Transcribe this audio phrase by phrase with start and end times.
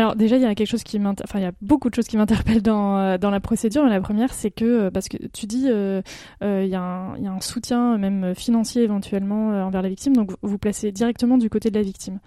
[0.00, 2.06] Alors déjà, il y a quelque chose qui enfin il y a beaucoup de choses
[2.06, 3.84] qui m'interpellent dans, euh, dans la procédure.
[3.84, 6.00] la première, c'est que euh, parce que tu dis euh,
[6.40, 10.30] il, y a un, y a un soutien même financier éventuellement envers la victime, donc
[10.30, 12.18] vous, vous placez directement du côté de la victime.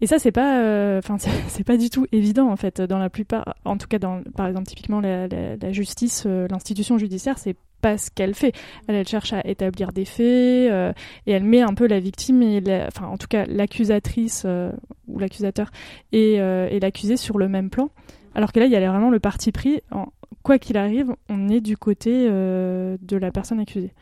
[0.00, 1.16] Et ça, c'est pas, enfin
[1.48, 4.46] c'est pas du tout évident en fait dans la plupart, en tout cas dans par
[4.46, 7.56] exemple typiquement la, la justice, l'institution judiciaire, c'est
[7.96, 8.52] ce qu'elle fait.
[8.88, 10.92] Elle, cherche à établir des faits euh,
[11.26, 12.42] et elle met un peu la victime
[12.86, 14.72] enfin en tout cas l'accusatrice euh,
[15.06, 15.70] ou l'accusateur
[16.12, 17.90] et, euh, et l'accusé sur le même plan.
[18.34, 19.80] Alors que là, il y a vraiment le parti pris.
[20.42, 23.92] Quoi qu'il arrive, on est du côté de la personne accusée.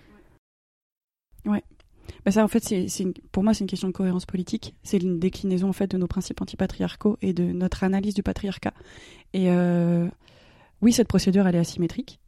[1.46, 1.62] Ouais.
[2.24, 4.74] Bah ça, en fait, c'est, pour moi, c'est une question de cohérence politique.
[4.82, 8.74] C'est une déclinaison en fait de nos principes antipatriarcaux et de notre analyse du patriarcat.
[9.34, 9.48] Et
[10.82, 12.18] oui, cette procédure, elle est asymétrique.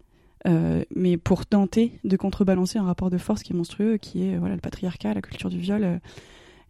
[0.46, 4.36] Euh, mais pour tenter de contrebalancer un rapport de force qui est monstrueux, qui est
[4.36, 5.84] voilà le patriarcat, la culture du viol.
[5.84, 5.98] Euh,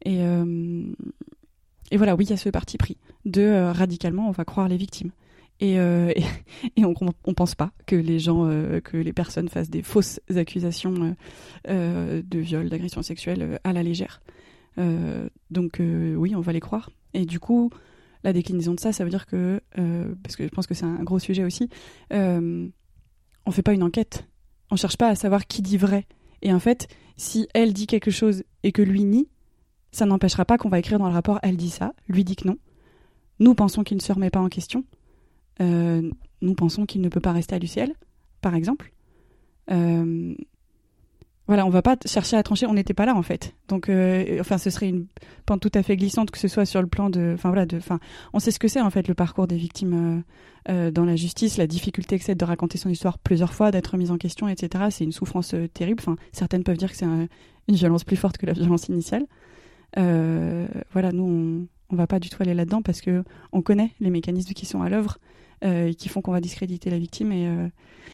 [0.04, 0.84] et, euh,
[1.90, 4.76] et voilà, oui, il y a ce parti pris de radicalement, on va croire les
[4.76, 5.10] victimes.
[5.60, 5.74] Et,
[6.76, 6.94] et, on,
[7.24, 8.46] on pense pas que les gens,
[8.84, 11.16] que les personnes fassent des fausses accusations
[11.66, 14.20] de viol, d'agression sexuelle à la légère.
[15.50, 16.90] donc oui, on va les croire.
[17.14, 17.70] Et du coup,
[18.22, 19.60] la déclinaison de ça, ça veut dire que,
[20.22, 21.70] parce que je pense que c'est un gros sujet aussi,
[23.46, 24.26] on fait pas une enquête.
[24.70, 26.06] On cherche pas à savoir qui dit vrai.
[26.42, 29.28] Et en fait, si elle dit quelque chose et que lui nie,
[29.92, 32.46] ça n'empêchera pas qu'on va écrire dans le rapport elle dit ça, lui dit que
[32.46, 32.58] non.
[33.38, 34.84] Nous pensons qu'il ne se remet pas en question.
[35.60, 36.10] Euh,
[36.42, 37.94] nous pensons qu'il ne peut pas rester à l'UCL,
[38.40, 38.92] par exemple.
[39.70, 40.34] Euh,
[41.46, 43.54] voilà, on va pas chercher à trancher, on n'était pas là en fait.
[43.68, 45.06] Donc, euh, enfin, ce serait une
[45.44, 47.76] pente tout à fait glissante que ce soit sur le plan de, enfin voilà, de,
[47.76, 48.00] enfin,
[48.32, 50.24] on sait ce que c'est en fait le parcours des victimes
[50.68, 53.70] euh, euh, dans la justice, la difficulté que c'est de raconter son histoire plusieurs fois,
[53.70, 54.86] d'être mise en question, etc.
[54.90, 56.00] C'est une souffrance terrible.
[56.00, 57.28] Enfin, certaines peuvent dire que c'est une
[57.68, 59.26] violence plus forte que la violence initiale.
[59.94, 64.10] voilà, nous, on, on va pas du tout aller là-dedans parce que on connaît les
[64.10, 65.18] mécanismes qui sont à l'œuvre.
[65.64, 67.48] Euh, qui font qu'on va discréditer la victime et,